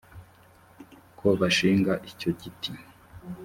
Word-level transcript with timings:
ko 1.19 1.27
bashinga 1.39 1.93
icyo 2.11 2.29
giti 2.41 2.71